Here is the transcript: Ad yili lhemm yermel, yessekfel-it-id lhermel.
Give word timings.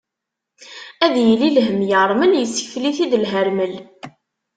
Ad 1.05 1.15
yili 1.25 1.49
lhemm 1.55 1.79
yermel, 1.89 2.31
yessekfel-it-id 2.35 3.13
lhermel. 3.23 3.73